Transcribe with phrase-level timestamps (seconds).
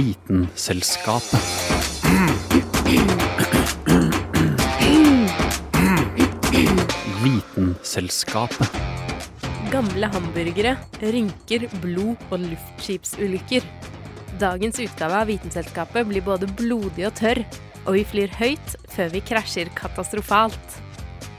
[0.00, 1.40] Vitenselskapet.
[7.22, 8.78] Vitenselskapet.
[9.70, 10.72] Gamle hamburgere,
[11.02, 13.66] rynker, blod og luftskipsulykker.
[14.40, 17.42] Dagens utgave av Vitenselskapet blir både blodig og tørr,
[17.84, 20.80] og vi flyr høyt før vi krasjer katastrofalt.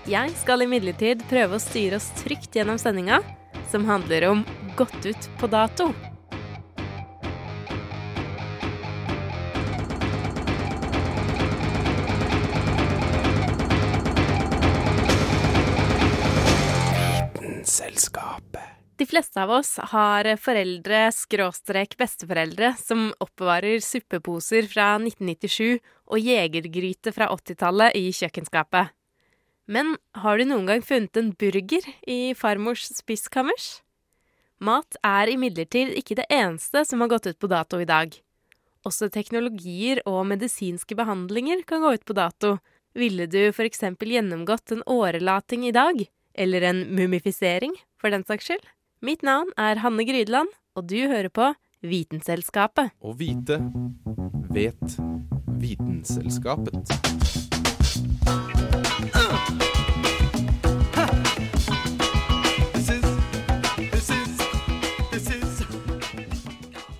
[0.06, 3.24] Jeg skal imidlertid prøve å styre oss trygt gjennom sendinga,
[3.74, 4.46] som handler om
[4.78, 5.90] gått ut på dato.
[19.02, 25.80] De fleste av oss har foreldre, skråstrek besteforeldre, som oppbevarer suppeposer fra 1997
[26.14, 28.92] og jegergryte fra 80-tallet i kjøkkenskapet.
[29.66, 33.72] Men har du noen gang funnet en burger i farmors spiskammers?
[34.62, 38.14] Mat er imidlertid ikke det eneste som har gått ut på dato i dag.
[38.86, 42.60] Også teknologier og medisinske behandlinger kan gå ut på dato.
[42.94, 46.06] Ville du for eksempel gjennomgått en årelating i dag?
[46.38, 48.70] Eller en mumifisering, for den saks skyld?
[49.02, 51.48] Mitt navn er Hanne Grydeland, og du hører på
[51.82, 52.92] Vitenselskapet.
[53.02, 53.56] Å vite
[54.54, 54.94] vet
[55.58, 56.92] Vitenselskapet.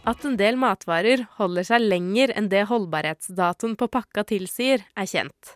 [0.02, 5.54] At en del matvarer holder seg lenger enn det holdbarhetsdatoen på pakka tilsier, er kjent.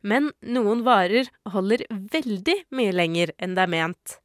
[0.00, 1.84] Men noen varer holder
[2.16, 4.21] veldig mye lenger enn det er ment.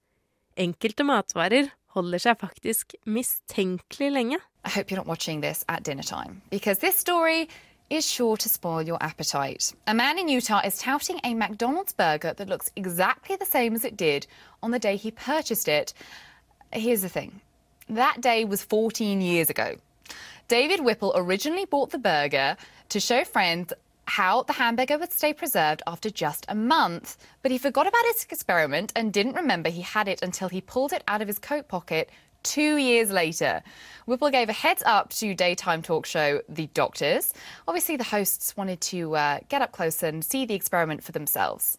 [0.57, 4.39] Enkelte matvarer holder seg faktisk mistenkelig lenge.
[4.65, 7.47] I hope you're not watching this at dinner time because this story
[7.89, 9.73] is sure to spoil your appetite.
[9.85, 13.85] A man in Utah is touting a McDonald's burger that looks exactly the same as
[13.85, 14.27] it did
[14.61, 15.93] on the day he purchased it.
[16.73, 17.41] Here's the thing
[17.87, 19.75] that day was 14 years ago.
[20.47, 22.57] David Whipple originally bought the burger
[22.89, 23.73] to show friends
[24.07, 28.23] how the hamburger would stay preserved after just a month, but he forgot about his
[28.29, 31.67] experiment and didn't remember he had it until he pulled it out of his coat
[31.67, 32.09] pocket
[32.43, 33.61] two years later.
[34.05, 37.33] Whipple gave a heads up to daytime talk show The Doctors.
[37.67, 41.77] Obviously, the hosts wanted to uh, get up close and see the experiment for themselves.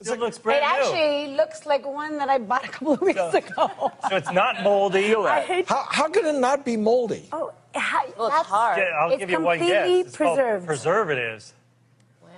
[0.00, 0.52] It looks It new.
[0.52, 3.70] actually looks like one that I bought a couple of weeks ago.
[4.10, 5.14] So it's not moldy.
[5.14, 5.68] I hate.
[5.68, 7.28] How, how can it not be moldy?
[7.30, 8.78] Oh, ha- Well, it's hard.
[8.78, 9.68] Yeah, I'll It's give you one guess.
[9.68, 10.66] completely It's called preserved.
[10.66, 11.52] preservatives.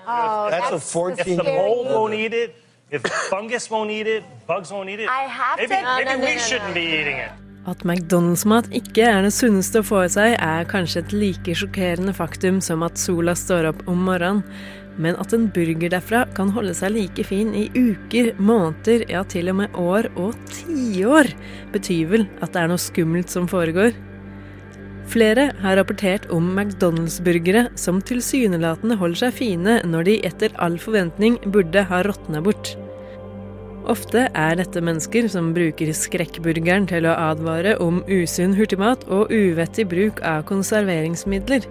[0.06, 1.56] Oh, That's a that's 14 If the scary.
[1.56, 2.55] mold won't eat it,
[2.91, 5.09] if fungus won't eat it, bugs won't eat it.
[5.09, 6.75] I have maybe to- No, maybe no, no, we no, shouldn't no.
[6.75, 7.31] be eating it.
[7.67, 12.12] At McDonald's-mat ikke er det sunneste å få i seg, er kanskje et like sjokkerende
[12.15, 14.44] faktum som at sola står opp om morgenen.
[14.99, 19.49] Men at en burger derfra kan holde seg like fin i uker, måneder, ja til
[19.49, 21.33] og med år og tiår,
[21.73, 23.91] betyr vel at det er noe skummelt som foregår.
[25.11, 31.37] Flere har rapportert om McDonald's-burgere som tilsynelatende holder seg fine når de etter all forventning
[31.45, 32.73] burde ha råtna bort.
[33.85, 39.85] Ofte er dette mennesker som bruker skrekkburgeren til å advare om usunn hurtigmat og uvettig
[39.91, 41.67] bruk av konserveringsmidler.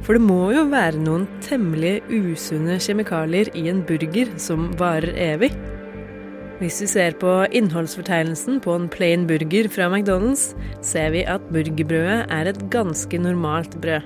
[0.00, 5.52] For det må jo være noen temmelig usunne kjemikalier i en burger som varer evig.
[6.60, 10.50] Hvis vi ser på innholdsfortegnelsen på en plain burger fra McDonald's,
[10.84, 14.04] ser vi at burgerbrødet er et ganske normalt brød.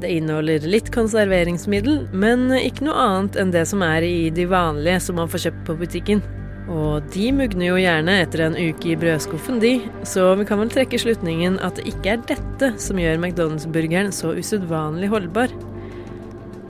[0.00, 5.00] Det inneholder litt konserveringsmiddel, men ikke noe annet enn det som er i de vanlige
[5.06, 6.22] som man får kjøpt på butikken.
[6.68, 9.74] Og de mugner jo gjerne etter en uke i brødskuffen, de,
[10.04, 14.36] så vi kan vel trekke slutningen at det ikke er dette som gjør McDonald's-burgeren så
[14.36, 15.56] usedvanlig holdbar.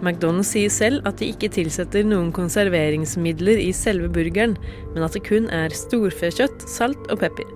[0.05, 4.57] McDonald's sier selv at de ikke tilsetter noen konserveringsmidler i selve burgeren,
[4.95, 7.49] men at det kun er storfekjøtt, salt og pepper.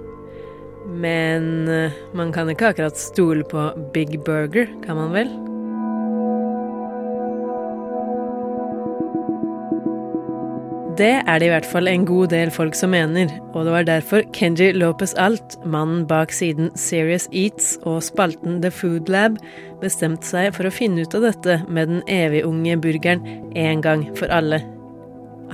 [0.85, 5.33] Men eh, man kan ikke akkurat stole på Big Burger, kan man vel?
[10.95, 13.87] Det er det i hvert fall en god del folk som mener, og det var
[13.89, 19.41] derfor Kenji Lopez Alt, mannen bak siden Serious Eats og spalten The Food Lab,
[19.81, 23.27] bestemte seg for å finne ut av dette med den evig-unge burgeren
[23.59, 24.61] en gang for alle.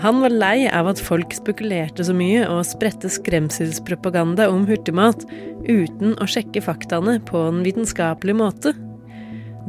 [0.05, 5.25] Han var lei av at folk spekulerte så mye og spredte skremselspropaganda om hurtigmat
[5.65, 8.75] uten å sjekke faktaene på en vitenskapelig måte.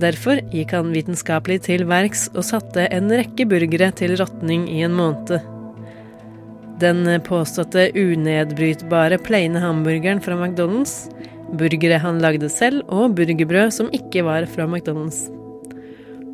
[0.03, 4.99] Derfor gikk han vitenskapelig til verks og satte en rekke burgere til råtning i en
[4.99, 5.39] måned.
[6.81, 11.11] Den påståtte unedbrytbare plaine hamburgeren fra McDonald's,
[11.53, 15.27] burgere han lagde selv og burgerbrød som ikke var fra McDonald's.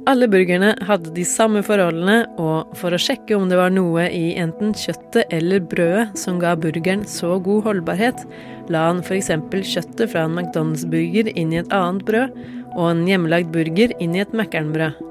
[0.07, 4.37] Alle burgerne hadde de samme forholdene, og for å sjekke om det var noe i
[4.39, 8.23] enten kjøttet eller brødet som ga burgeren så god holdbarhet,
[8.71, 9.33] la han f.eks.
[9.51, 12.37] kjøttet fra en McDonald's-burger inn i et annet brød,
[12.77, 15.03] og en hjemmelagd burger inn i et Mækkernbrød.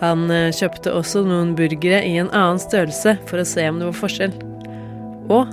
[0.00, 3.90] Han eh, kjøpte også noen burgere i en annen størrelse for å se om det
[3.90, 4.32] var forskjell.
[5.30, 5.50] Og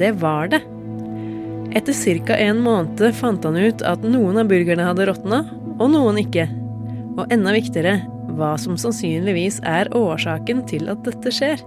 [0.00, 0.62] det var det.
[1.76, 1.94] Etter
[2.26, 2.36] ca.
[2.36, 5.44] en måned fant han ut at noen av burgerne hadde råtna,
[5.78, 6.48] og noen ikke.
[7.18, 8.00] Og enda viktigere,
[8.38, 11.62] hva som sannsynligvis er årsaken til at dette skjer.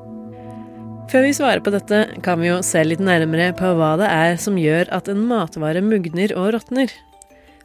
[1.12, 4.38] Før vi svarer på dette, kan vi jo se litt nærmere på hva det er
[4.42, 6.92] som gjør at en matvare mugner og råtner.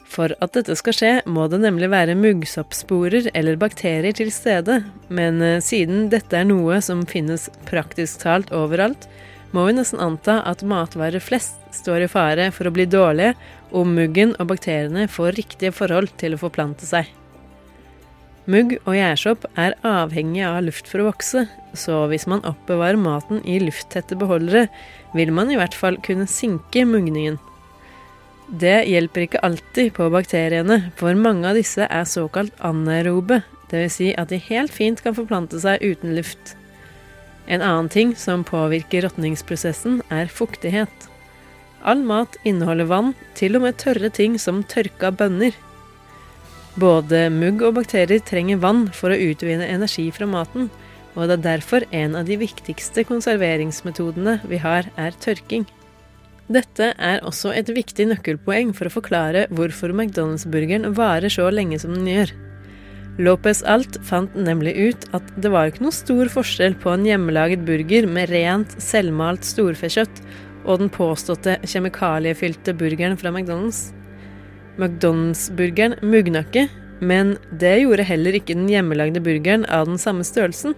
[0.09, 4.81] For at dette skal skje, må det nemlig være muggsoppsporer eller bakterier til stede,
[5.13, 9.05] men eh, siden dette er noe som finnes praktisk talt overalt,
[9.55, 13.35] må vi nesten anta at matvarer flest står i fare for å bli dårlige
[13.77, 17.09] om muggen og bakteriene får riktige forhold til å forplante seg.
[18.49, 21.43] Mugg og gjærsopp er avhengig av luft for å vokse,
[21.77, 24.71] så hvis man oppbevarer maten i lufttette beholdere,
[25.13, 27.37] vil man i hvert fall kunne sinke mugningen.
[28.49, 33.99] Det hjelper ikke alltid på bakteriene, for mange av disse er såkalt anaerobe, dvs.
[33.99, 36.57] Si at de helt fint kan forplante seg uten luft.
[37.49, 41.09] En annen ting som påvirker råtningsprosessen, er fuktighet.
[41.81, 45.57] All mat inneholder vann, til og med tørre ting som tørka bønner.
[46.79, 50.69] Både mugg og bakterier trenger vann for å utvinne energi fra maten,
[51.17, 55.65] og det er derfor en av de viktigste konserveringsmetodene vi har, er tørking.
[56.49, 61.97] Dette er også et viktig nøkkelpoeng for å forklare hvorfor McDonald's-burgeren varer så lenge som
[61.97, 62.37] den gjør.
[63.19, 67.65] Lopez Alt fant nemlig ut at det var ikke noe stor forskjell på en hjemmelaget
[67.67, 70.21] burger med rent, selvmalt storfekjøtt
[70.69, 73.89] og den påståtte kjemikaliefylte burgeren fra McDonald's.
[74.79, 76.69] McDonald's-burgeren mugna ikke,
[77.03, 80.77] men det gjorde heller ikke den hjemmelagde burgeren av den samme størrelsen.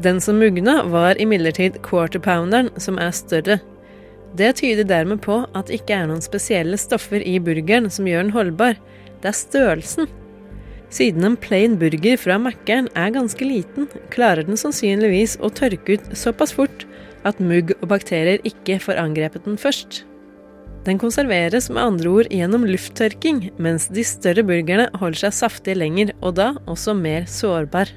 [0.00, 3.58] Den som mugna, var imidlertid quarter pounderen, som er større.
[4.40, 8.24] Det tyder dermed på at det ikke er noen spesielle stoffer i burgeren som gjør
[8.24, 8.80] den holdbar,
[9.20, 10.08] det er størrelsen.
[10.92, 16.10] Siden en plain burger fra Mækkern er ganske liten, klarer den sannsynligvis å tørke ut
[16.18, 16.84] såpass fort
[17.24, 20.02] at mugg og bakterier ikke får angrepet den først.
[20.84, 26.10] Den konserveres med andre ord gjennom lufttørking, mens de større burgerne holder seg saftige lenger,
[26.20, 27.92] og da også mer sårbar.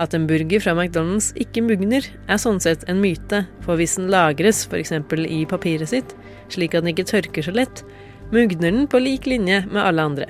[0.00, 4.08] At en burger fra McDonald's ikke mugner, er sånn sett en myte, for hvis den
[4.12, 4.96] lagres f.eks.
[5.28, 6.16] i papiret sitt,
[6.52, 7.84] slik at den ikke tørker så lett,
[8.32, 10.28] mugner den på lik linje med alle andre.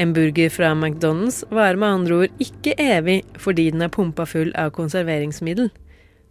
[0.00, 4.48] En burger fra McDonald's varer med andre ord ikke evig fordi den er pumpa full
[4.56, 5.68] av konserveringsmiddel.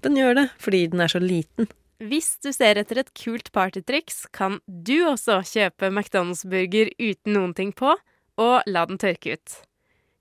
[0.02, 1.70] Den gjør det fordi den er så liten.
[2.02, 7.74] Hvis du ser etter et kult partytriks, kan du også kjøpe McDonald's-burger uten noen ting
[7.76, 7.94] på,
[8.40, 9.60] og la den tørke ut.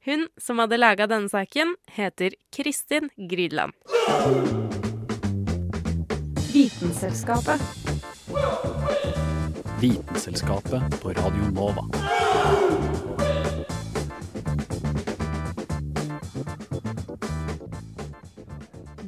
[0.05, 3.73] Hun som hadde laga denne saken, heter Kristin Grydland.
[6.53, 7.63] Vitenselskapet.
[9.81, 11.87] Vitenselskapet på Radio Nova.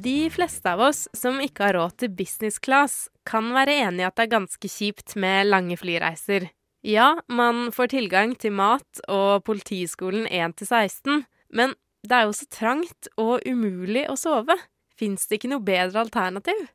[0.03, 4.07] De fleste av oss som ikke har råd til business class, kan være enig i
[4.07, 6.47] at det er ganske kjipt med lange flyreiser.
[6.81, 11.21] Ja, man får tilgang til mat og Politiskolen 1 til 16,
[11.53, 14.57] men det er jo så trangt og umulig å sove.
[14.97, 16.65] Fins det ikke noe bedre alternativ?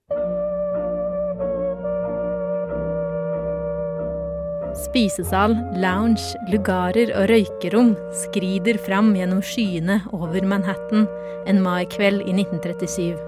[4.87, 7.95] Spisesal, lounge, lugarer og røykerom
[8.27, 11.09] skrider fram gjennom skyene over Manhattan
[11.47, 13.26] en maikveld i 1937.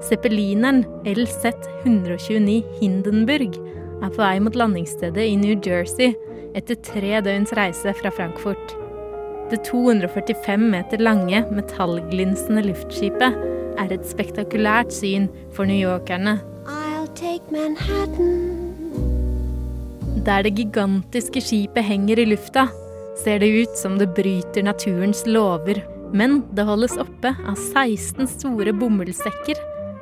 [0.00, 3.56] Zeppelineren LZ-129 Hindenburg
[4.00, 6.14] er på vei mot landingsstedet i New Jersey
[6.56, 8.76] etter tre døgns reise fra Frankfurt.
[9.50, 13.36] Det 245 meter lange, metallglinsende luftskipet
[13.80, 16.38] er et spektakulært syn for newyorkerne.
[20.20, 22.68] Der det gigantiske skipet henger i lufta,
[23.20, 25.82] ser det ut som det bryter naturens lover.
[26.12, 29.58] Men det holdes oppe av 16 store bomullssekker,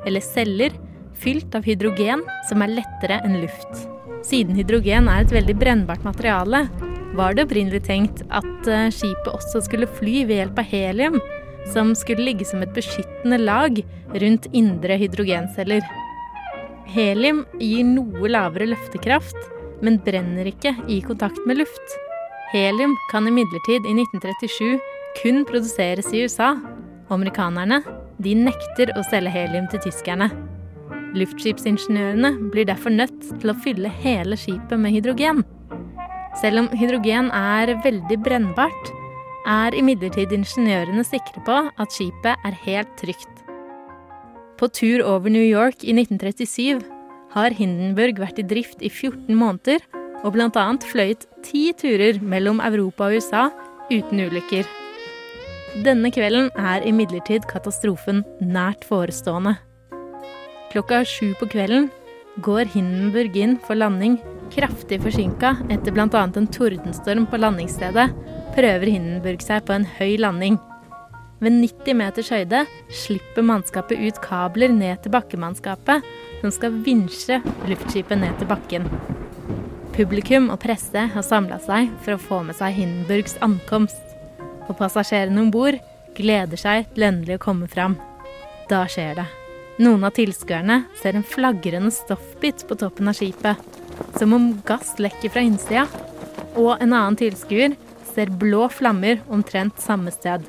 [0.07, 0.75] eller celler,
[1.19, 3.87] fylt av hydrogen som er lettere enn luft.
[4.25, 6.65] Siden hydrogen er et veldig brennbart materiale,
[7.17, 11.17] var det opprinnelig tenkt at eh, skipet også skulle fly ved hjelp av helium,
[11.73, 13.81] som skulle ligge som et beskyttende lag
[14.23, 15.85] rundt indre hydrogenceller.
[16.89, 19.37] Helium gir noe lavere løftekraft,
[19.85, 21.97] men brenner ikke i kontakt med luft.
[22.53, 24.79] Helium kan imidlertid i 1937
[25.21, 26.55] kun produseres i USA.
[27.09, 27.81] Amerikanerne
[28.23, 30.29] de nekter å selge helium til tyskerne.
[31.17, 35.43] Luftskipsingeniørene blir derfor nødt til å fylle hele skipet med hydrogen.
[36.39, 38.91] Selv om hydrogen er veldig brennbart,
[39.49, 43.45] er imidlertid ingeniørene sikre på at skipet er helt trygt.
[44.59, 46.83] På tur over New York i 1937
[47.33, 49.81] har Hindenburg vært i drift i 14 måneder
[50.25, 50.65] og bl.a.
[50.83, 53.47] fløyet ti turer mellom Europa og USA
[53.89, 54.67] uten ulykker.
[55.77, 59.53] Denne kvelden er imidlertid katastrofen nært forestående.
[60.73, 61.89] Klokka sju på kvelden
[62.45, 64.17] går Hindenburg inn for landing,
[64.53, 66.07] kraftig forsinka etter bl.a.
[66.25, 68.09] en tordenstorm på landingsstedet,
[68.55, 70.57] prøver Hindenburg seg på en høy landing.
[71.39, 76.03] Ved 90 meters høyde slipper mannskapet ut kabler ned til bakkemannskapet,
[76.41, 78.89] som skal vinsje luftskipet ned til bakken.
[79.95, 84.08] Publikum og presse har samla seg for å få med seg Hindenburgs ankomst.
[84.69, 85.79] Og passasjerene om bord
[86.17, 87.97] gleder seg til endelig å komme fram.
[88.69, 89.27] Da skjer det.
[89.79, 93.57] Noen av tilskuerne ser en flagrende stoffbit på toppen av skipet,
[94.19, 95.85] som om gass lekker fra innsida.
[96.59, 97.77] Og en annen tilskuer
[98.11, 100.43] ser blå flammer omtrent samme sted.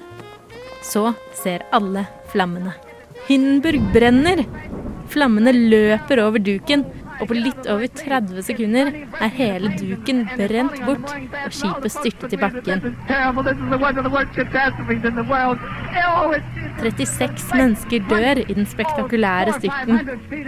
[0.83, 2.75] Så ser alle flammene.
[3.29, 4.43] Hindenburg brenner!
[5.11, 6.85] Flammene løper over duken,
[7.21, 11.13] og på litt over 30 sekunder er hele duken brent bort,
[11.45, 12.85] og skipet styrtet i bakken.
[16.81, 19.99] 36 mennesker dør i den spektakulære styrten,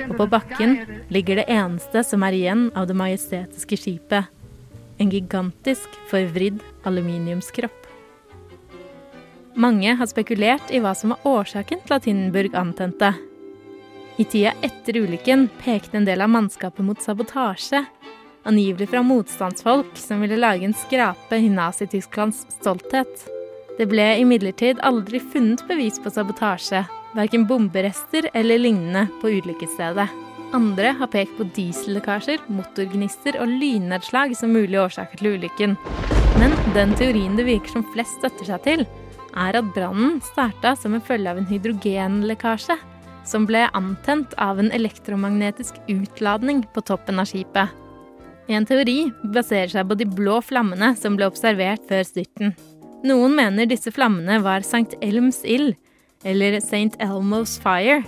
[0.08, 0.78] og på bakken
[1.12, 4.30] ligger det eneste som er igjen av det majestetiske skipet.
[5.00, 7.78] En gigantisk, forvridd aluminiumskropp.
[9.52, 13.12] Mange har spekulert i hva som var årsaken til at Hindenburg antente.
[14.16, 17.84] I tida etter ulykken pekte en del av mannskapet mot sabotasje,
[18.44, 23.24] angivelig fra motstandsfolk som ville lage en skrape i Nazi-Tysklands stolthet.
[23.78, 26.84] Det ble imidlertid aldri funnet bevis på sabotasje,
[27.16, 30.08] verken bomberester eller lignende på ulykkesstedet.
[30.52, 35.78] Andre har pekt på diesellekkasjer, motorgnister og lynnedslag som mulige årsaker til ulykken.
[36.36, 38.86] Men den teorien det virker som flest støtter seg til,
[39.32, 42.76] er at brannen starta som en følge av en hydrogenlekkasje
[43.28, 47.70] som ble antent av en elektromagnetisk utladning på toppen av skipet.
[48.50, 52.56] En teori baserer seg på de blå flammene som ble observert før styrten.
[53.06, 54.98] Noen mener disse flammene var St.
[55.02, 55.74] Elms ild,
[56.26, 56.98] eller St.
[57.02, 58.02] Elmo's fire,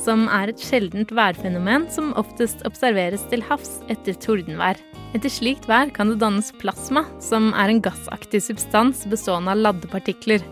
[0.00, 4.78] som er et sjeldent værfenomen som oftest observeres til havs etter tordenvær.
[5.16, 9.90] Etter slikt vær kan det dannes plasma, som er en gassaktig substans bestående av ladde
[9.90, 10.44] partikler.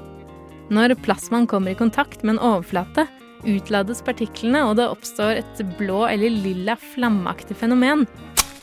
[0.73, 3.07] Når plasmaen kommer i kontakt med en overflate,
[3.45, 8.07] utlades partiklene, og det oppstår et blå eller lilla flammeaktig fenomen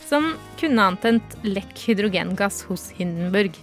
[0.04, 3.56] som kunne antent lekk hydrogengass hos Hindenburg.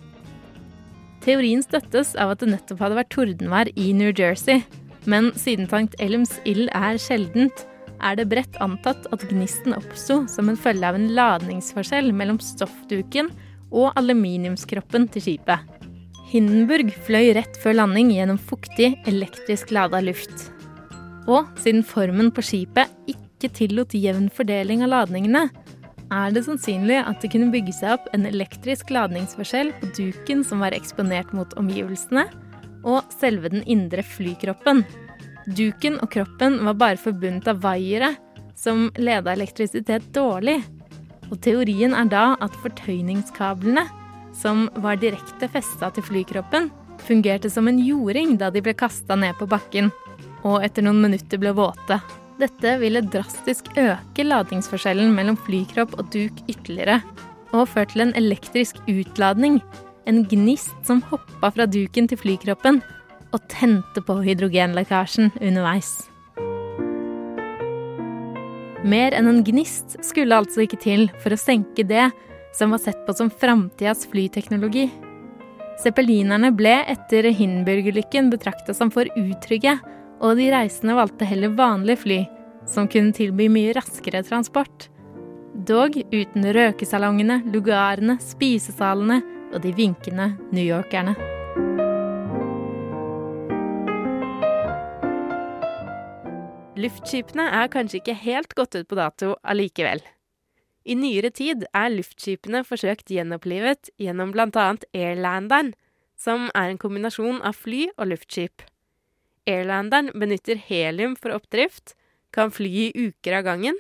[1.22, 4.64] Teorien støttes av at det nettopp hadde vært tordenvær i New Jersey,
[5.10, 7.66] men siden Tankt Elms ild er sjeldent,
[8.02, 13.30] er det bredt antatt at gnisten oppsto som en følge av en ladningsforskjell mellom stoffduken
[13.70, 15.62] og aluminiumskroppen til skipet.
[16.32, 20.50] Hindenburg fløy rett før landing gjennom fuktig, elektrisk lada luft.
[21.32, 25.48] Og siden formen på skipet ikke tillot jevn fordeling av ladningene,
[26.12, 30.60] er det sannsynlig at det kunne bygge seg opp en elektrisk ladningsforskjell på duken som
[30.64, 32.26] var eksponert mot omgivelsene,
[32.84, 34.84] og selve den indre flykroppen.
[35.56, 38.12] Duken og kroppen var bare forbundet av vaiere
[38.58, 40.60] som leda elektrisitet dårlig.
[41.32, 43.86] Og teorien er da at fortøyningskablene,
[44.36, 46.70] som var direkte festa til flykroppen,
[47.02, 49.90] fungerte som en jording da de ble kasta ned på bakken
[50.48, 52.00] og etter noen minutter ble våte.
[52.42, 57.02] Dette ville drastisk øke ladingsforskjellen mellom flykropp og duk ytterligere,
[57.52, 59.60] og ført til en elektrisk utladning,
[60.10, 62.82] en gnist som hoppa fra duken til flykroppen
[63.32, 65.92] og tente på hydrogenlekkasjen underveis.
[68.82, 72.10] Mer enn en gnist skulle altså ikke til for å senke det
[72.58, 74.90] som var sett på som framtidas flyteknologi.
[75.82, 79.78] Zeppelinerne ble etter Hindenburg-ulykken betrakta som for utrygge
[80.22, 82.20] og de reisende valgte heller vanlige fly,
[82.70, 84.88] som kunne tilby mye raskere transport.
[85.68, 89.20] Dog uten røkesalongene, lugarene, spisesalene
[89.52, 91.18] og de vinkende newyorkerne.
[96.82, 100.02] Luftskipene er kanskje ikke helt gått ut på dato allikevel.
[100.82, 104.72] I nyere tid er luftskipene forsøkt gjenopplivet gjennom bl.a.
[104.96, 105.76] Airlanderen,
[106.18, 108.71] som er en kombinasjon av fly og luftskip.
[109.50, 111.96] Airlanderen benytter helium for oppdrift,
[112.32, 113.78] kan fly i uker av gangen,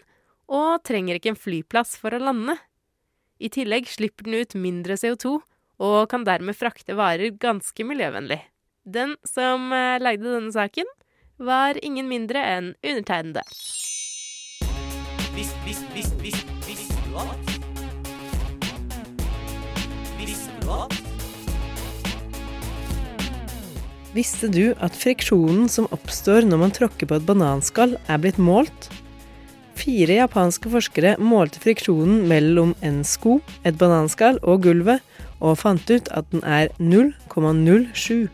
[0.52, 2.58] og trenger ikke en flyplass for å lande.
[3.42, 5.38] I tillegg slipper den ut mindre CO2,
[5.82, 8.42] og kan dermed frakte varer ganske miljøvennlig.
[8.86, 10.90] Den som eh, lagde denne saken,
[11.42, 13.42] var ingen mindre enn undertegnede.
[15.34, 17.12] Visst, visst, visst, visst, visst du
[20.92, 21.01] du
[24.12, 28.90] Visste du at friksjonen som oppstår når man tråkker på et bananskall, er blitt målt?
[29.80, 35.00] Fire japanske forskere målte friksjonen mellom en sko, et bananskall og gulvet,
[35.40, 38.28] og fant ut at den er 0,07.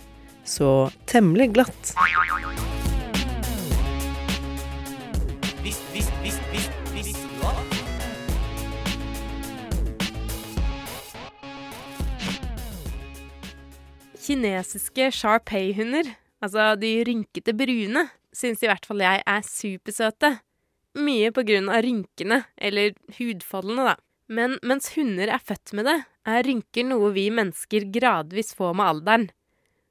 [0.48, 0.74] Så
[1.06, 1.94] temmelig glatt.
[14.28, 16.10] Kinesiske Sharpei-hunder,
[16.44, 18.02] altså de rynkete brune,
[18.36, 20.34] syns i hvert fall jeg er supersøte.
[21.00, 23.96] Mye på grunn av rynkene, eller hudfoldene, da.
[24.28, 28.92] Men mens hunder er født med det, er rynker noe vi mennesker gradvis får med
[28.92, 29.28] alderen.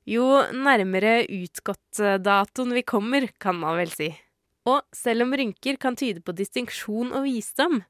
[0.07, 4.11] Jo nærmere utgått-datoen vi kommer, kan man vel si.
[4.69, 7.81] Og selv om rynker kan tyde på distinksjon og visdom,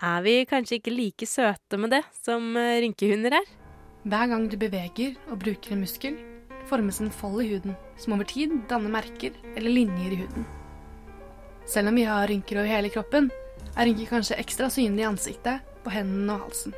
[0.00, 3.52] er vi kanskje ikke like søte med det som rynkehunder er?
[4.04, 6.18] Hver gang du beveger og bruker en muskel,
[6.68, 10.44] formes en fold i huden, som over tid danner merker eller linjer i huden.
[11.64, 13.30] Selv om vi har rynker over hele kroppen,
[13.72, 16.74] er rynker kanskje ekstra synlig i ansiktet, på hendene og halsen.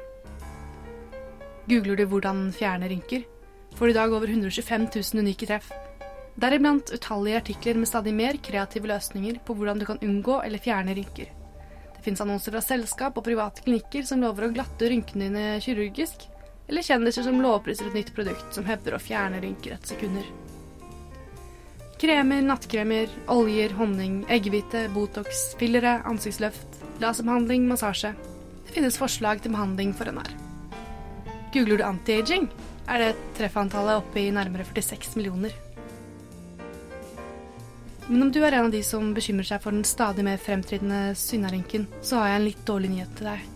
[1.67, 3.27] Googler du 'hvordan fjerne rynker',
[3.75, 5.73] får du i dag over 125 000 unike treff.
[6.41, 10.95] Deriblant utallige artikler med stadig mer kreative løsninger på hvordan du kan unngå eller fjerne
[10.95, 11.27] rynker.
[11.97, 16.36] Det finnes annonser fra selskap og private klinikker som lover å glatte rynkene dine kirurgisk,
[16.69, 20.27] eller kjendiser som lovpriser et nytt produkt som hevder å fjerne rynker etter sekunder.
[21.97, 28.11] Kremer, nattkremer, oljer, honning, eggehvite, Botox, fillere, ansiktsløft, laserbehandling, massasje.
[28.67, 30.35] Det finnes forslag til behandling for enhver.
[31.55, 32.51] Googler du anti-aging,
[32.87, 35.55] er det treffantallet oppe i nærmere 46 millioner.
[38.09, 41.17] Men om du er en av de som bekymrer seg for den stadig mer fremtridende
[41.19, 43.49] synnarynken, så har jeg en litt dårlig nyhet til deg.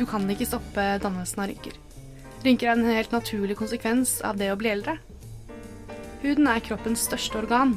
[0.00, 1.76] Du kan ikke stoppe dannelsen av rynker.
[2.44, 4.98] Rynker er en helt naturlig konsekvens av det å bli eldre.
[6.22, 7.74] Huden er kroppens største organ,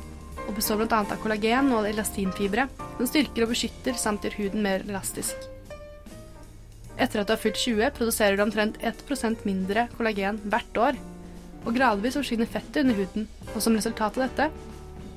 [0.47, 0.99] og består bl.a.
[1.01, 5.47] av kollagen og elastinfibre, som styrker og beskytter samt gjør huden mer elastisk.
[7.01, 11.00] Etter at du har fylt 20, produserer du omtrent 1% mindre kollagen hvert år,
[11.65, 14.50] og gradvis forsvinner fettet under huden, og som resultat av dette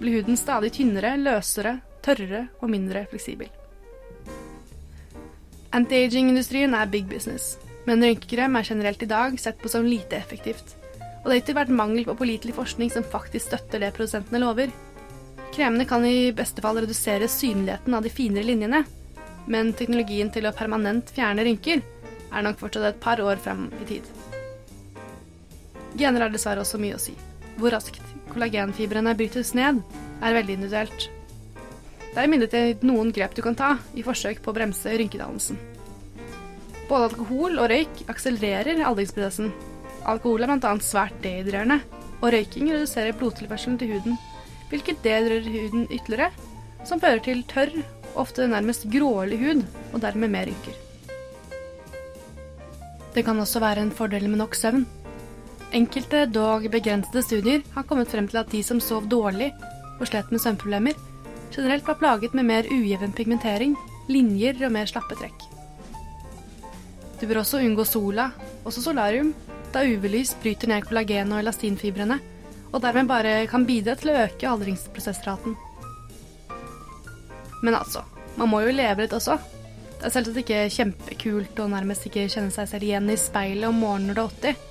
[0.00, 3.52] blir huden stadig tynnere, løsere, tørrere og mindre fleksibel.
[5.74, 10.76] Anti-aging-industrien er big business, men rynkekrem er generelt i dag sett på som lite effektivt.
[11.22, 14.72] Og det har ikke vært mangel på pålitelig forskning som faktisk støtter det produsentene lover.
[15.54, 18.82] Kremene kan i beste fall redusere synligheten av de finere linjene,
[19.46, 21.82] men teknologien til å permanent fjerne rynker
[22.34, 24.08] er nok fortsatt et par år frem i tid.
[25.94, 27.14] Gener har dessverre også mye å si.
[27.60, 29.78] Hvor raskt kollagenfibrene brytes ned,
[30.24, 31.06] er veldig individuelt.
[32.14, 35.73] Det er imidlertid noen grep du kan ta i forsøk på å bremse rynkedannelsen.
[36.88, 39.52] Både alkohol og røyk akselererer aldringsprosessen.
[40.04, 40.72] Alkohol er bl.a.
[40.84, 41.80] svært dehydrerende,
[42.20, 44.18] og røyking reduserer blodtilførselen til huden,
[44.70, 46.32] hvilket dehydrerer huden ytterligere,
[46.84, 47.72] som fører til tørr,
[48.20, 50.76] ofte nærmest grålig hud, og dermed mer rynker.
[53.14, 54.84] Det kan også være en fordel med nok søvn.
[55.74, 59.52] Enkelte, dog begrensede studier har kommet frem til at de som sov dårlig
[60.00, 60.98] og slet med søvnproblemer,
[61.54, 63.76] generelt var plaget med mer ujevn pigmentering,
[64.08, 65.53] linjer og mer slappe trekk.
[67.20, 68.30] Du bør også unngå sola,
[68.66, 69.32] også solarium,
[69.74, 72.18] da UV-lys bryter ned kollagen- og elastinfibrene,
[72.72, 75.56] og dermed bare kan bidra til å øke aldringsprosessraten.
[77.64, 78.02] Men altså,
[78.36, 79.38] man må jo leve litt også.
[79.94, 83.78] Det er selvsagt ikke kjempekult å nærmest ikke kjenne seg selv igjen i speilet om
[83.80, 84.64] morgenen når du er 80.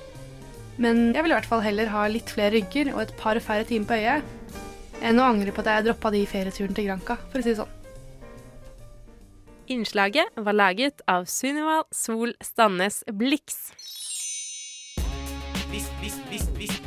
[0.84, 3.65] Men jeg vil i hvert fall heller ha litt flere rynker og et par færre
[3.69, 7.41] timer på øyet enn å angre på at jeg droppa de ferieturene til Granca, for
[7.41, 7.79] å si det sånn.
[9.67, 13.71] Innslaget var laget av Sunnival Sol Stannes Blix.
[15.71, 16.84] Vis, vis, vis, vis?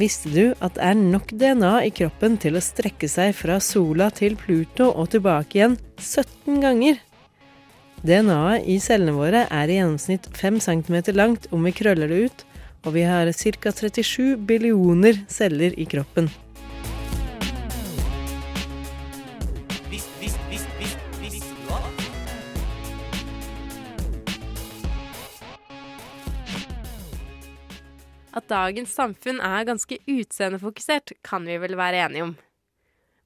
[0.00, 4.08] Visste du at det er nok DNA i kroppen til å strekke seg fra sola
[4.16, 7.02] til Pluto og tilbake igjen 17 ganger?
[8.00, 12.46] DNA-et i cellene våre er i gjennomsnitt 5 cm langt om vi krøller det ut,
[12.84, 13.72] og vi har ca.
[13.72, 16.30] 37 billioner celler i kroppen.
[28.30, 32.36] At dagens samfunn er ganske utseendefokusert, kan vi vel være enige om.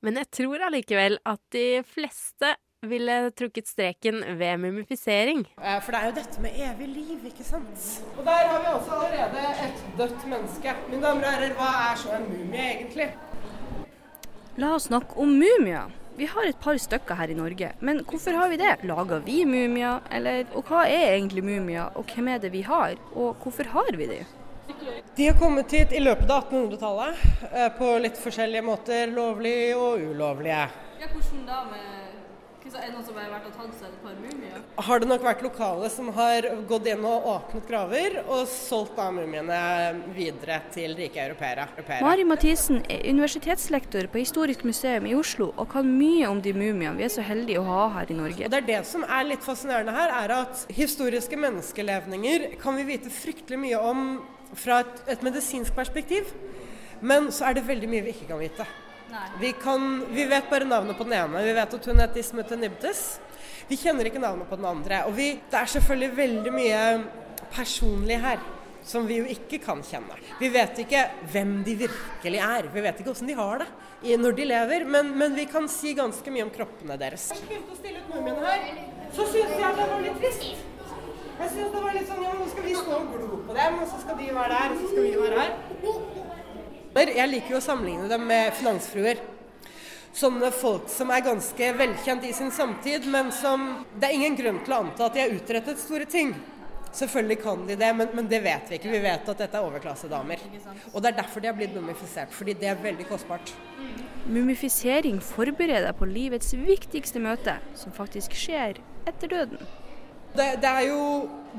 [0.04, 2.54] Men jeg tror allikevel at de fleste
[2.90, 5.44] ville trukket streken ved mumifisering.
[5.56, 7.88] For det er jo dette med evig liv, ikke sant?
[8.16, 10.76] Og der har vi altså allerede et dødt menneske.
[10.90, 13.10] Mine damer og herrer, hva er så en mumie egentlig?
[14.60, 15.90] La oss snakke om mumier.
[16.14, 18.76] Vi har et par stykker her i Norge, men hvorfor har vi det?
[18.86, 22.94] Lager vi mumier, eller Og hva er egentlig mumier, og hvem er det vi har,
[23.14, 24.20] og hvorfor har vi de?
[25.16, 30.06] De har kommet hit i løpet av 1800-tallet eh, på litt forskjellige måter, lovlige og
[30.06, 30.62] ulovlige.
[31.02, 32.13] Ja, hvordan da med
[32.64, 34.60] Er det noen som har vært og tatt seg et par mumier?
[34.86, 39.10] Har det nok vært lokale som har gått inn og åpnet graver, og solgt da
[39.12, 39.58] mumiene
[40.16, 41.66] videre til rike europeere.
[42.00, 46.96] Mari Mathisen er universitetslektor på Historisk museum i Oslo og kan mye om de mumiene
[46.96, 48.48] vi er så heldige å ha her i Norge.
[48.48, 52.88] Og det er det som er litt fascinerende her, er at historiske menneskelevninger kan vi
[52.94, 54.08] vite fryktelig mye om
[54.56, 56.32] fra et, et medisinsk perspektiv,
[57.04, 58.68] men så er det veldig mye vi ikke kan vite.
[59.40, 61.44] Vi, kan, vi vet bare navnet på den ene.
[61.44, 63.04] Vi vet at hun het Ismutenibtis.
[63.68, 65.04] Vi kjenner ikke navnet på den andre.
[65.08, 66.82] Og vi, det er selvfølgelig veldig mye
[67.54, 68.42] personlig her
[68.84, 70.18] som vi jo ikke kan kjenne.
[70.40, 72.68] Vi vet ikke hvem de virkelig er.
[72.74, 73.70] Vi vet ikke hvordan de har det
[74.20, 77.30] når de lever, men, men vi kan si ganske mye om kroppene deres.
[77.32, 78.82] Jeg begynte å stille ut mumiene her,
[79.16, 80.44] så syntes jeg at det var litt trist.
[81.38, 83.80] Jeg synes det var litt sånn, ja, nå skal vi stå og glo på dem,
[83.80, 86.23] og så skal de være der, og så skal vi være her.
[86.94, 89.18] Jeg liker jo å sammenligne dem med finansfruer.
[90.14, 94.60] Sånne folk som er ganske velkjent i sin samtid, men som Det er ingen grunn
[94.62, 96.30] til å anta at de har utrettet store ting.
[96.94, 98.92] Selvfølgelig kan de det, men, men det vet vi ikke.
[98.92, 100.44] Vi vet at dette er overklassedamer.
[100.92, 103.50] Og det er derfor de har blitt mumifisert, fordi det er veldig kostbart.
[104.30, 108.78] Mumifisering forbereder deg på livets viktigste møte, som faktisk skjer
[109.10, 109.66] etter døden.
[110.34, 111.02] Det, det, er jo,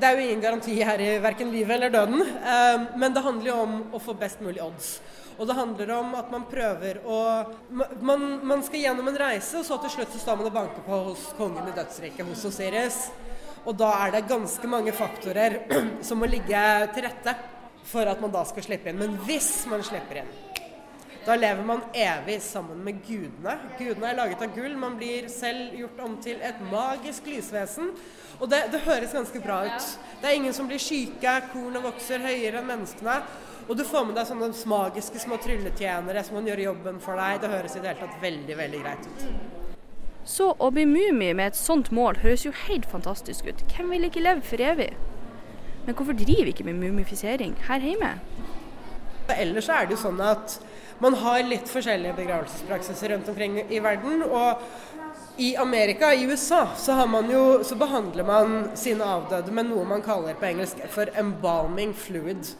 [0.00, 3.52] det er jo ingen garanti her i verken livet eller døden, eh, men det handler
[3.52, 4.98] jo om å få best mulig odds.
[5.36, 7.18] Og det handler om at man prøver å
[8.00, 10.86] man, man skal gjennom en reise, og så til slutt så står man og banker
[10.86, 13.02] på hos kongen i dødsriket, hos Osiris.
[13.66, 15.60] Og da er det ganske mange faktorer
[16.06, 17.36] som må ligge til rette
[17.86, 19.00] for at man da skal slippe inn.
[19.02, 20.34] Men hvis man slipper inn,
[21.26, 23.56] da lever man evig sammen med gudene.
[23.78, 24.76] Gudene er laget av gull.
[24.78, 27.90] Man blir selv gjort om til et magisk lysvesen.
[28.38, 29.88] Og det, det høres ganske bra ut.
[30.20, 33.16] Det er ingen som blir syke, kornet vokser høyere enn menneskene.
[33.66, 37.40] Og du får med deg sånne magiske små trylletjenere som kan gjøre jobben for deg.
[37.42, 39.24] Det høres i det hele tatt veldig, veldig greit ut.
[40.26, 43.62] Så å bli mumie med et sånt mål høres jo helt fantastisk ut.
[43.72, 44.92] Hvem vil ikke leve for evig?
[45.86, 48.16] Men hvorfor driver vi ikke med mumifisering her hjemme?
[49.34, 50.58] Ellers er det jo sånn at
[51.02, 54.22] man har litt forskjellige begravelsespraksiser rundt omkring i verden.
[54.26, 54.62] Og
[55.42, 56.96] i Amerika, i USA, så,
[57.30, 62.54] jo, så behandler man sine avdøde med noe man kaller på engelsk for embalming fluid.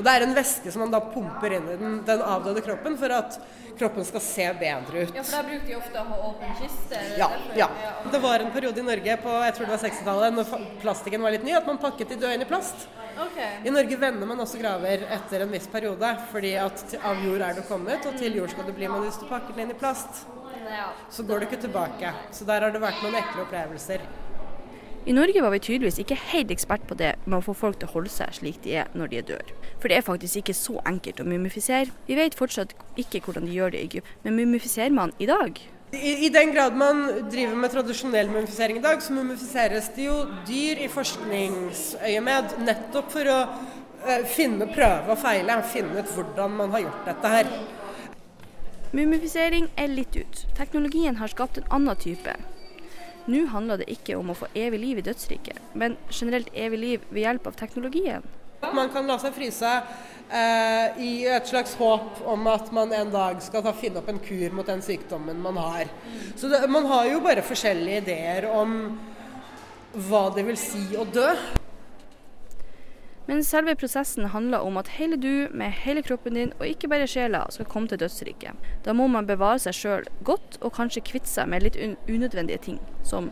[0.00, 2.94] Og Det er en væske som man da pumper inn i den, den, avdøde kroppen
[2.96, 3.34] for at
[3.76, 5.10] kroppen skal se bedre ut.
[5.12, 7.00] Ja, for da bruker de ofte å ha åpen kiste?
[7.20, 7.68] Ja, ja.
[8.08, 11.36] Det var en periode i Norge på jeg tror det var 60-tallet, når plastikken var
[11.36, 12.88] litt ny, at man pakket de døde inn i plast.
[13.26, 13.50] Okay.
[13.68, 17.60] I Norge vender man også graver etter en viss periode, fordi at av jord er
[17.60, 18.88] du kommet, og til jord skal du bli.
[18.88, 20.24] Men hvis du pakker den inn i plast,
[21.12, 22.16] så går du ikke tilbake.
[22.32, 24.08] Så der har det vært noen ekle opplevelser.
[25.06, 27.88] I Norge var vi tydeligvis ikke helt ekspert på det med å få folk til
[27.88, 29.52] å holde seg slik de er når de dør.
[29.80, 31.88] For det er faktisk ikke så enkelt å mumifisere.
[32.04, 35.56] Vi vet fortsatt ikke hvordan de gjør det i Egypt, men mumifiserer man i dag?
[35.96, 37.00] I, I, den grad man
[37.32, 43.32] driver med tradisjonell mumifisering i dag, så mumifiseres det jo dyr i forskningsøyemed nettopp for
[43.32, 47.52] å uh, finne, prøve og feile, finne ut hvordan man har gjort dette her.
[48.92, 50.46] Mumifisering er litt ut.
[50.60, 52.36] Teknologien har skapt en annen type.
[53.28, 57.08] Nå handler det ikke om å få evig liv i dødsriket, men generelt evig liv
[57.10, 58.24] ved hjelp av teknologien.
[58.60, 63.40] Man kan la seg fryse eh, i et slags håp om at man en dag
[63.44, 65.88] skal ta, finne opp en kur mot den sykdommen man har.
[66.36, 68.76] Så det, man har jo bare forskjellige ideer om
[70.08, 71.32] hva det vil si å dø.
[73.28, 77.06] Men selve prosessen handler om at hele du, med hele kroppen din, og ikke bare
[77.10, 78.72] sjela, skal komme til dødsriket.
[78.84, 81.78] Da må man bevare seg sjøl godt, og kanskje kvitte seg med litt
[82.08, 83.30] unødvendige ting, som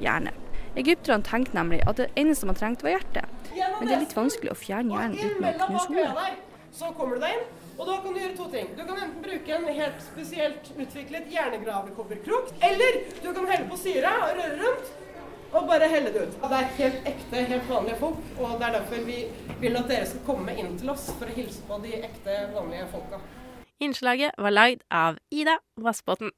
[0.00, 0.32] hjerne.
[0.78, 3.50] Egypterne tenkte nemlig at det eneste man trengte, var hjertet.
[3.52, 6.32] Men det er litt vanskelig å fjerne hjernen uten å knuse hodet.
[6.74, 7.44] Så kommer du deg inn,
[7.76, 8.72] og da kan du gjøre to ting.
[8.74, 14.10] Du kan enten bruke en helt spesielt utviklet hjernegravekobberkrok, eller du kan helle på syre
[14.24, 15.03] og røre rundt
[15.54, 16.36] og bare helle det ut.
[16.42, 19.18] Det er helt ekte, helt vanlige folk, og det er derfor vi
[19.60, 22.88] vil at dere skal komme inn til oss for å hilse på de ekte, vanlige
[22.92, 23.20] folka.
[23.82, 26.30] Innslaget var lagd av Ida Vassbotn.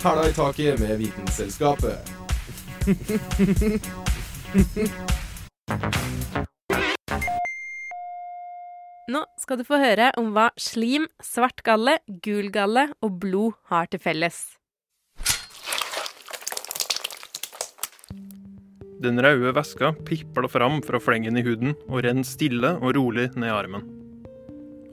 [0.00, 1.98] Hæla i taket med Vitenselskapet.
[9.10, 13.90] Nå skal du få høre om hva slim, svart galle, gul galle og blod har
[13.90, 14.59] til felles.
[19.00, 23.48] Den røde væska pipler fram fra flengen i huden og renner stille og rolig ned
[23.48, 23.86] armen.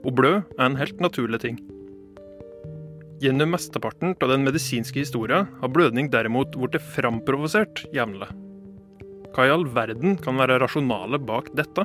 [0.00, 1.58] Å blø er en helt naturlig ting.
[3.20, 8.30] Gjennom mesteparten av den medisinske historien har blødning derimot blitt framprovosert jevnlig.
[9.34, 11.84] Hva i all verden kan være rasjonalet bak dette?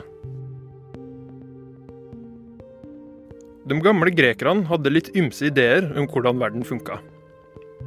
[3.68, 7.02] De gamle grekerne hadde litt ymse ideer om hvordan verden funka.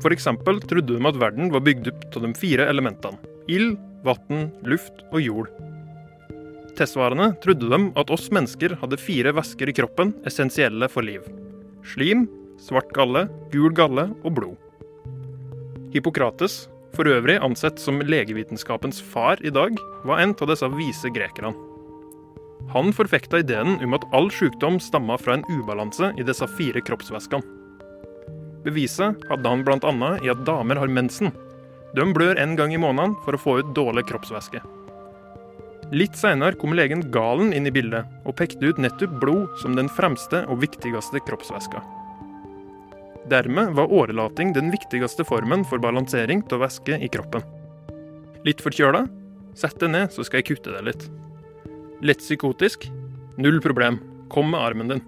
[0.03, 0.29] F.eks.
[0.45, 5.21] trodde de at verden var bygd opp av de fire elementene ild, vann, luft og
[5.23, 5.51] jord.
[6.77, 11.25] Tilsvarende trodde de at oss mennesker hadde fire væsker i kroppen essensielle for liv.
[11.87, 12.27] Slim,
[12.61, 14.57] svart galle, gul galle og blod.
[15.95, 16.67] Hippokrates,
[16.97, 21.55] for øvrig ansett som legevitenskapens far i dag, var en av disse vise grekerne.
[22.73, 27.45] Han forfekta ideen om at all sykdom stamma fra en ubalanse i disse fire kroppsvæskene.
[28.67, 30.11] Beviset hadde han bl.a.
[30.25, 31.31] i at damer har mensen.
[31.97, 34.61] De blør en gang i måneden for å få ut dårlig kroppsvæske.
[35.97, 39.89] Litt seinere kom legen Galen inn i bildet og pekte ut nettopp blod som den
[39.89, 41.81] fremste og viktigste kroppsvæska.
[43.31, 47.47] Dermed var årelating den viktigste formen for balansering av væske i kroppen.
[48.47, 49.07] Litt forkjøla?
[49.57, 51.07] Sett deg ned, så skal jeg kutte deg litt.
[52.05, 52.91] Lett psykotisk?
[53.41, 53.99] Null problem.
[54.31, 55.03] Kom med armen din.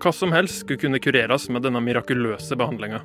[0.00, 3.02] Hva som helst skulle kunne kureres med denne mirakuløse behandlinga.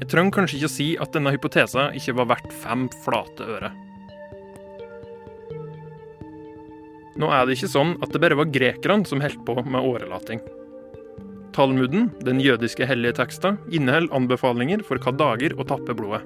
[0.00, 3.68] Jeg trenger kanskje ikke å si at denne hypotesen ikke var verdt fem flate øre.
[7.20, 10.40] Nå er det ikke sånn at det bare var grekerne som holdt på med årelating.
[11.52, 16.22] Talmuden, den jødiske hellige teksten, inneholder anbefalinger for hva dager å tappe blodet.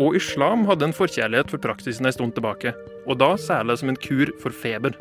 [0.00, 2.72] Og islam hadde en forkjærlighet for praksisen en stund tilbake,
[3.04, 4.96] og da særlig som en kur for feber.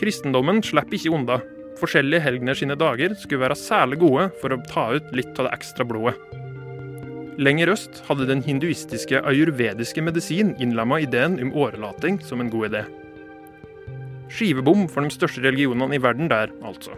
[0.00, 1.42] Kristendommen slipper ikke unna.
[1.84, 5.56] Forskjellige helgener sine dager skulle være særlig gode for å ta ut litt av det
[5.58, 6.16] ekstra blodet.
[7.36, 12.84] Lenger øst hadde den hinduistiske ayurvediske medisin innlemma ideen om årelating som en god idé.
[14.32, 16.94] Skivebom for de største religionene i verden der, altså.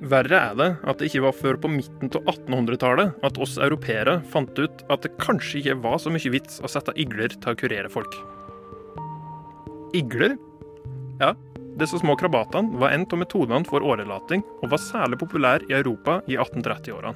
[0.00, 4.16] Verre er det at det ikke var før på midten av 1800-tallet at oss europeere
[4.32, 7.60] fant ut at det kanskje ikke var så mye vits å sette igler til å
[7.60, 8.18] kurere folk.
[9.94, 10.34] Igler?
[11.20, 11.34] Ja,
[11.78, 16.20] disse små krabatene var en av metodene for årelating, og var særlig populær i Europa
[16.26, 17.14] i 1830-årene.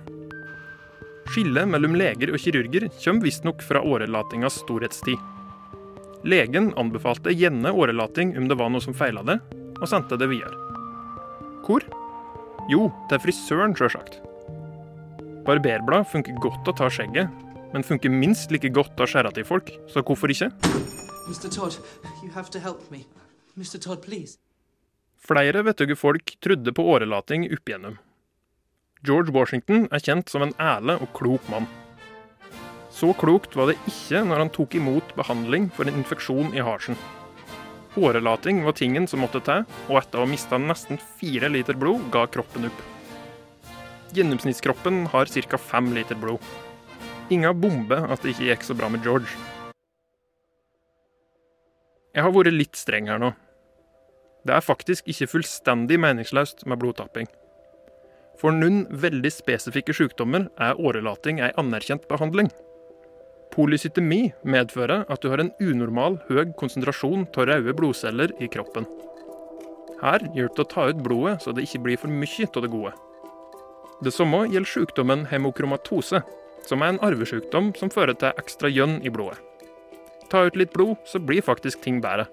[1.33, 5.19] Skillet mellom leger og kirurger kommer visstnok fra årelatingas storhetstid.
[6.25, 9.39] Legen anbefalte gjerne årelating om det var noe som feila det,
[9.81, 10.57] og sendte det videre.
[11.65, 11.85] Hvor?
[12.71, 14.21] Jo, til frisøren, sjølsagt.
[15.45, 17.29] Barberblad funker godt å ta skjegget,
[17.75, 20.53] men funker minst like godt å skjære til folk, så hvorfor ikke?
[21.29, 21.51] Mr.
[21.51, 21.77] Todd,
[22.23, 23.05] you have to help me.
[23.57, 23.81] Mr.
[23.81, 24.39] Todd, please.
[25.25, 27.97] Flere vettuge folk trodde på årelating opp igjennom.
[29.05, 31.69] George Washington er kjent som en ærlig og klok mann.
[32.93, 36.99] Så klokt var det ikke når han tok imot behandling for en infeksjon i harsen.
[37.97, 42.05] Årelating var tingen som måtte til, og etter å ha mista nesten fire liter blod,
[42.15, 42.85] ga kroppen opp.
[44.15, 45.59] Gjennomsnittskroppen har ca.
[45.59, 46.43] fem liter blod.
[47.31, 49.31] Ingen bombe at det ikke gikk så bra med George.
[52.15, 53.33] Jeg har vært litt streng her nå.
[54.45, 57.29] Det er faktisk ikke fullstendig meningsløst med blodtapping.
[58.41, 62.51] For noen veldig spesifikke sykdommer er årelating ei anerkjent behandling.
[63.55, 68.89] Polycytemi medfører at du har en unormal høy konsentrasjon av røde blodceller i kroppen.
[70.03, 72.73] Her hjelper det å ta ut blodet så det ikke blir for mye av det
[72.73, 72.93] gode.
[74.05, 76.21] Det samme gjelder sykdommen hemokromatose,
[76.67, 79.39] som er en arvesykdom som fører til ekstra gjønn i blodet.
[80.29, 82.27] Ta ut litt blod, så blir faktisk ting bedre.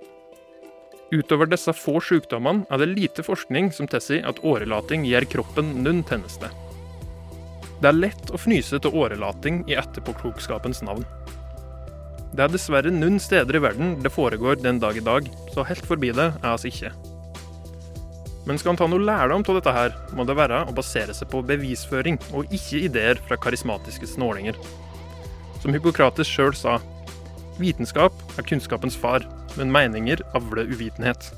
[1.12, 6.06] Utover disse få sykdommene er det lite forskning som tilsier at årelating gjør kroppen noen
[6.08, 6.48] tjeneste.
[7.82, 11.04] Det er lett å fnyse til årelating i etterpåklokskapens navn.
[12.32, 15.84] Det er dessverre noen steder i verden det foregår den dag i dag, så helt
[15.90, 16.94] forbi det er oss ikke.
[18.48, 21.28] Men skal en ta noe lærdom av dette her, må det være å basere seg
[21.34, 24.56] på bevisføring, og ikke ideer fra karismatiske snålinger.
[25.60, 26.80] Som Hippokrates sjøl sa,
[27.60, 31.32] vitenskap er kunnskapens far, men meninger avler uvitenhet.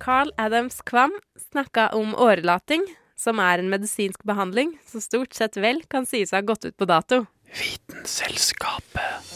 [0.00, 1.12] Carl Adams Kvam
[1.50, 2.84] snakka om årelating,
[3.18, 6.76] som er en medisinsk behandling som stort sett vel kan sies å ha gått ut
[6.78, 7.24] på dato.
[7.58, 9.34] Vitenselskapet.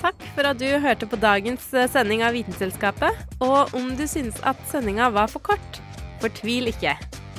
[0.00, 3.16] Takk for at du hørte på dagens eh, sending av Vitenselskapet.
[3.44, 5.80] Og om du synes at sendinga var for kort,
[6.24, 6.96] fortvil ikke.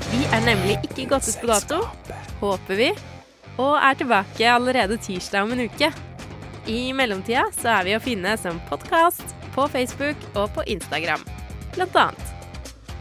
[0.09, 1.81] Vi er nemlig ikke gått på dato,
[2.41, 2.89] håper vi,
[3.61, 5.91] og er tilbake allerede tirsdag om en uke.
[6.71, 11.23] I mellomtida så er vi å finne som podkast på Facebook og på Instagram,
[11.75, 12.37] blant annet.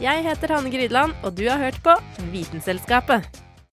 [0.00, 1.96] Jeg heter Hanne Grydland, og du har hørt på
[2.32, 3.26] Vitenselskapet.